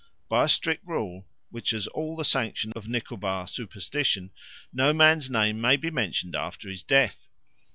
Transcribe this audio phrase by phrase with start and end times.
[0.27, 4.31] By a strict rule, which has all the sanction of Nicobar superstition,
[4.73, 7.27] no man's name may be mentioned after his death!